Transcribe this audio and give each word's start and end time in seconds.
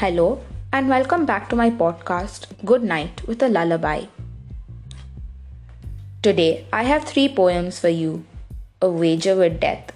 Hello, 0.00 0.40
and 0.72 0.88
welcome 0.88 1.26
back 1.26 1.48
to 1.48 1.56
my 1.56 1.70
podcast, 1.70 2.44
Good 2.64 2.84
Night 2.84 3.26
with 3.26 3.42
a 3.42 3.48
Lullaby. 3.48 4.04
Today, 6.22 6.66
I 6.72 6.84
have 6.84 7.02
three 7.02 7.28
poems 7.28 7.80
for 7.80 7.88
you 7.88 8.24
A 8.80 8.88
Wager 8.88 9.34
with 9.34 9.58
Death, 9.58 9.90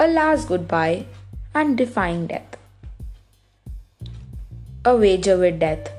A 0.00 0.08
Last 0.08 0.48
Goodbye, 0.48 1.06
and 1.54 1.78
Defying 1.78 2.26
Death. 2.26 2.56
A 4.84 4.96
Wager 4.96 5.38
with 5.38 5.60
Death. 5.60 5.92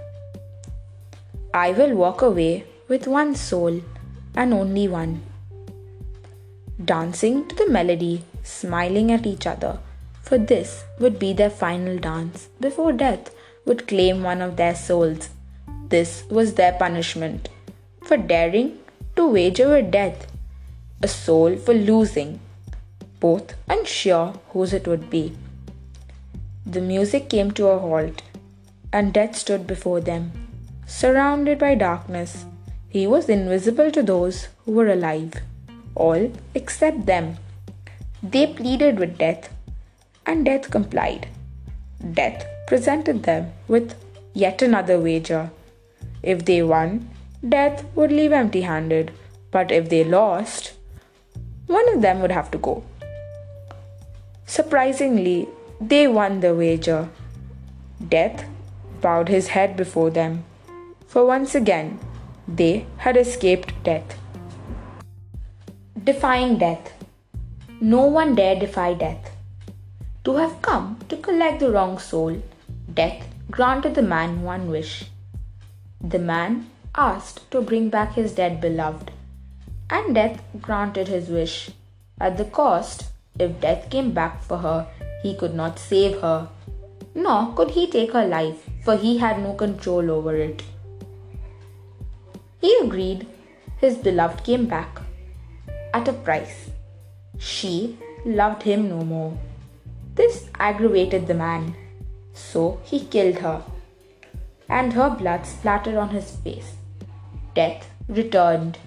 I 1.53 1.71
will 1.71 1.95
walk 1.95 2.21
away 2.21 2.65
with 2.89 3.07
one 3.07 3.33
soul 3.33 3.81
and 4.35 4.53
only 4.53 4.89
one. 4.89 5.21
Dancing 6.83 7.47
to 7.47 7.55
the 7.55 7.69
melody, 7.69 8.25
smiling 8.43 9.09
at 9.09 9.25
each 9.25 9.47
other 9.47 9.79
for 10.25 10.37
this 10.39 10.83
would 10.99 11.17
be 11.19 11.31
their 11.33 11.51
final 11.63 11.97
dance 11.97 12.47
before 12.59 12.91
death 12.91 13.29
would 13.65 13.87
claim 13.87 14.23
one 14.23 14.41
of 14.41 14.55
their 14.55 14.75
souls. 14.75 15.29
This 15.89 16.23
was 16.29 16.55
their 16.55 16.73
punishment 16.73 17.49
for 18.03 18.17
daring 18.17 18.79
to 19.15 19.27
wager 19.27 19.69
with 19.69 19.91
death, 19.91 20.27
a 21.01 21.07
soul 21.07 21.55
for 21.57 21.73
losing, 21.73 22.39
both 23.19 23.53
unsure 23.69 24.33
whose 24.49 24.73
it 24.73 24.87
would 24.87 25.09
be. 25.09 25.35
The 26.65 26.81
music 26.81 27.29
came 27.29 27.51
to 27.51 27.67
a 27.67 27.79
halt, 27.79 28.23
and 28.91 29.13
death 29.13 29.35
stood 29.35 29.67
before 29.67 30.01
them, 30.01 30.31
surrounded 30.87 31.59
by 31.59 31.75
darkness. 31.75 32.45
He 32.89 33.05
was 33.05 33.29
invisible 33.29 33.91
to 33.91 34.01
those 34.01 34.47
who 34.63 34.71
were 34.71 34.91
alive, 34.91 35.33
all 35.93 36.31
except 36.53 37.05
them. 37.05 37.37
They 38.23 38.47
pleaded 38.47 38.97
with 38.97 39.17
death 39.17 39.49
and 40.25 40.45
Death 40.45 40.69
complied. 40.71 41.27
Death 42.13 42.45
presented 42.67 43.23
them 43.23 43.51
with 43.67 43.95
yet 44.33 44.61
another 44.61 44.99
wager. 44.99 45.51
If 46.23 46.45
they 46.45 46.61
won, 46.63 47.09
Death 47.47 47.85
would 47.95 48.11
leave 48.11 48.31
empty 48.31 48.61
handed, 48.61 49.11
but 49.51 49.71
if 49.71 49.89
they 49.89 50.03
lost, 50.03 50.73
one 51.67 51.87
of 51.93 52.01
them 52.01 52.21
would 52.21 52.31
have 52.31 52.49
to 52.51 52.57
go. 52.57 52.83
Surprisingly, 54.45 55.47
they 55.79 56.07
won 56.07 56.39
the 56.39 56.53
wager. 56.53 57.09
Death 58.09 58.45
bowed 59.01 59.29
his 59.29 59.47
head 59.49 59.77
before 59.77 60.09
them, 60.09 60.43
for 61.07 61.25
once 61.25 61.55
again 61.55 61.99
they 62.47 62.85
had 62.97 63.17
escaped 63.17 63.73
death. 63.83 64.17
Defying 66.03 66.57
death. 66.57 66.93
No 67.81 68.05
one 68.05 68.35
dare 68.35 68.59
defy 68.59 68.93
death 68.93 69.34
to 70.25 70.35
have 70.37 70.61
come 70.61 70.97
to 71.07 71.17
collect 71.17 71.59
the 71.59 71.71
wrong 71.71 71.99
soul, 71.99 72.41
death 72.93 73.27
granted 73.51 73.93
the 73.95 74.01
man 74.01 74.41
one 74.41 74.67
wish. 74.69 75.05
The 76.01 76.19
man 76.19 76.69
asked 76.95 77.49
to 77.51 77.61
bring 77.61 77.89
back 77.89 78.13
his 78.13 78.33
dead 78.33 78.59
beloved, 78.59 79.11
and 79.89 80.15
death 80.15 80.41
granted 80.59 81.07
his 81.07 81.29
wish. 81.29 81.69
At 82.19 82.37
the 82.37 82.45
cost, 82.45 83.05
if 83.37 83.61
death 83.61 83.89
came 83.91 84.11
back 84.13 84.41
for 84.41 84.57
her, 84.57 84.87
he 85.21 85.35
could 85.35 85.53
not 85.53 85.77
save 85.77 86.21
her, 86.21 86.49
nor 87.13 87.53
could 87.53 87.71
he 87.71 87.85
take 87.87 88.13
her 88.13 88.27
life, 88.27 88.67
for 88.83 88.97
he 88.97 89.17
had 89.19 89.39
no 89.39 89.53
control 89.53 90.09
over 90.09 90.35
it. 90.35 90.63
He 92.59 92.77
agreed. 92.83 93.27
His 93.77 93.97
beloved 93.97 94.43
came 94.43 94.65
back 94.65 95.01
at 95.93 96.07
a 96.07 96.13
price. 96.13 96.69
She 97.37 97.99
loved 98.25 98.63
him 98.63 98.89
no 98.89 99.03
more. 99.03 99.37
This 100.15 100.49
aggravated 100.59 101.27
the 101.27 101.33
man, 101.33 101.75
so 102.33 102.79
he 102.83 103.05
killed 103.05 103.39
her, 103.39 103.63
and 104.69 104.93
her 104.93 105.09
blood 105.09 105.45
splattered 105.45 105.95
on 105.95 106.09
his 106.09 106.31
face. 106.31 106.75
Death 107.53 107.89
returned, 108.07 108.77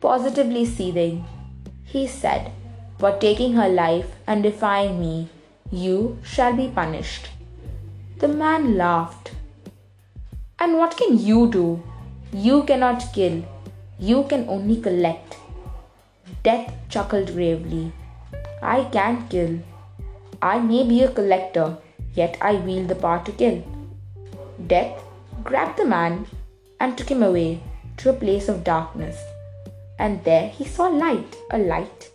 positively 0.00 0.64
seething. 0.64 1.24
He 1.84 2.06
said, 2.06 2.52
For 2.98 3.12
taking 3.12 3.54
her 3.54 3.68
life 3.68 4.10
and 4.26 4.42
defying 4.42 4.98
me, 5.00 5.28
you 5.70 6.18
shall 6.22 6.56
be 6.56 6.68
punished. 6.68 7.28
The 8.18 8.28
man 8.28 8.76
laughed. 8.76 9.32
And 10.58 10.78
what 10.78 10.96
can 10.96 11.18
you 11.18 11.50
do? 11.50 11.82
You 12.32 12.62
cannot 12.64 13.12
kill, 13.12 13.44
you 13.98 14.24
can 14.24 14.48
only 14.48 14.80
collect. 14.80 15.36
Death 16.42 16.72
chuckled 16.88 17.32
gravely. 17.34 17.92
I 18.62 18.84
can 18.84 19.26
kill, 19.28 19.58
I 20.42 20.58
may 20.58 20.84
be 20.84 21.02
a 21.02 21.10
collector, 21.10 21.76
yet 22.14 22.38
I 22.40 22.54
wield 22.54 22.88
the 22.88 22.94
power 22.94 23.22
to 23.24 23.32
kill. 23.32 23.62
Death 24.66 25.02
grabbed 25.44 25.78
the 25.78 25.84
man 25.84 26.26
and 26.78 26.96
took 26.96 27.10
him 27.10 27.22
away 27.22 27.62
to 27.98 28.10
a 28.10 28.14
place 28.14 28.48
of 28.48 28.64
darkness. 28.64 29.18
And 29.98 30.24
there 30.24 30.48
he 30.48 30.64
saw 30.64 30.88
light, 30.88 31.36
a 31.50 31.58
light 31.58 32.10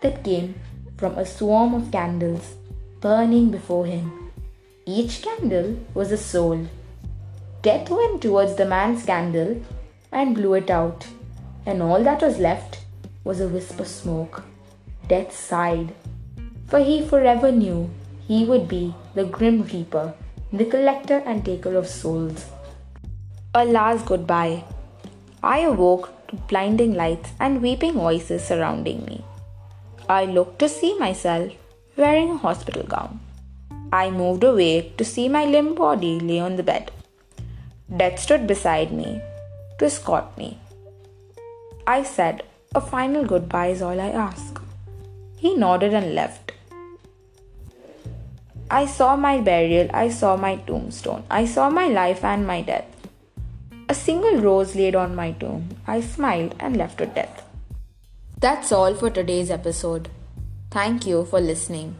that 0.00 0.24
came 0.24 0.56
from 0.96 1.16
a 1.16 1.24
swarm 1.24 1.72
of 1.74 1.92
candles 1.92 2.54
burning 3.00 3.50
before 3.50 3.86
him. 3.86 4.32
Each 4.84 5.22
candle 5.22 5.78
was 5.94 6.10
a 6.10 6.16
soul. 6.16 6.66
Death 7.62 7.90
went 7.90 8.22
towards 8.22 8.56
the 8.56 8.66
man's 8.66 9.04
candle 9.04 9.62
and 10.10 10.34
blew 10.34 10.54
it 10.54 10.70
out, 10.70 11.06
and 11.64 11.80
all 11.80 12.02
that 12.02 12.22
was 12.22 12.38
left 12.38 12.80
was 13.22 13.40
a 13.40 13.48
wisp 13.48 13.78
of 13.78 13.86
smoke. 13.86 14.42
Death 15.06 15.32
sighed 15.32 15.94
for 16.68 16.80
he 16.80 16.96
forever 17.10 17.50
knew 17.50 17.90
he 18.26 18.44
would 18.44 18.68
be 18.68 18.94
the 19.14 19.24
grim 19.24 19.62
reaper, 19.72 20.14
the 20.52 20.64
collector 20.64 21.18
and 21.26 21.44
taker 21.44 21.76
of 21.76 21.86
souls. 21.86 22.46
A 23.54 23.64
last 23.64 24.04
goodbye. 24.06 24.64
I 25.42 25.60
awoke 25.60 26.10
to 26.28 26.36
blinding 26.52 26.94
lights 26.94 27.30
and 27.40 27.62
weeping 27.62 27.94
voices 27.94 28.44
surrounding 28.44 29.04
me. 29.06 29.24
I 30.08 30.26
looked 30.26 30.58
to 30.58 30.68
see 30.68 30.98
myself 30.98 31.52
wearing 31.96 32.30
a 32.30 32.36
hospital 32.36 32.82
gown. 32.82 33.20
I 33.92 34.10
moved 34.10 34.44
away 34.44 34.92
to 34.98 35.04
see 35.04 35.28
my 35.28 35.44
limp 35.46 35.78
body 35.78 36.20
lay 36.20 36.38
on 36.38 36.56
the 36.56 36.62
bed. 36.62 36.90
Death 37.96 38.18
stood 38.18 38.46
beside 38.46 38.92
me 38.92 39.22
to 39.78 39.86
escort 39.86 40.36
me. 40.36 40.58
I 41.86 42.02
said, 42.02 42.42
A 42.74 42.82
final 42.82 43.24
goodbye 43.24 43.68
is 43.68 43.80
all 43.80 43.98
I 43.98 44.10
ask. 44.10 44.60
He 45.38 45.54
nodded 45.54 45.94
and 45.94 46.14
left. 46.14 46.47
I 48.70 48.84
saw 48.84 49.16
my 49.16 49.40
burial, 49.40 49.88
I 49.94 50.10
saw 50.10 50.36
my 50.36 50.56
tombstone, 50.56 51.24
I 51.30 51.46
saw 51.46 51.70
my 51.70 51.88
life 51.88 52.22
and 52.22 52.46
my 52.46 52.60
death. 52.60 52.84
A 53.88 53.94
single 53.94 54.36
rose 54.36 54.74
laid 54.74 54.94
on 54.94 55.16
my 55.16 55.32
tomb. 55.32 55.70
I 55.86 56.02
smiled 56.02 56.54
and 56.60 56.76
left 56.76 57.00
with 57.00 57.14
death. 57.14 57.42
That's 58.38 58.70
all 58.70 58.94
for 58.94 59.08
today's 59.08 59.50
episode. 59.50 60.10
Thank 60.70 61.06
you 61.06 61.24
for 61.24 61.40
listening. 61.40 61.96